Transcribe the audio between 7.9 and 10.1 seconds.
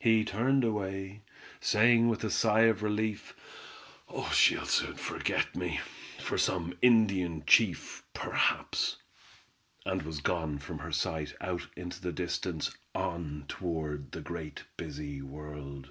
perhaps," and